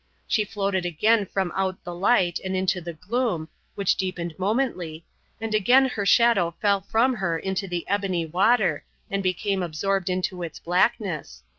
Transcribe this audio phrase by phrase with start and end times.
[0.27, 5.05] She floated again from out the light and into the gloom (which deepened momently)
[5.39, 10.41] and again her shadow fell from her into the ebony water, and became absorbed into
[10.41, 11.43] its blackness.